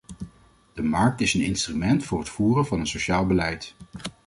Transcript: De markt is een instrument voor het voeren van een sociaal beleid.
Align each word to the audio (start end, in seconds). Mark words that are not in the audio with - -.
De 0.73 0.81
markt 0.83 1.21
is 1.21 1.33
een 1.33 1.41
instrument 1.41 2.03
voor 2.05 2.19
het 2.19 2.29
voeren 2.29 2.65
van 2.65 2.79
een 2.79 2.87
sociaal 2.87 3.25
beleid. 3.27 3.75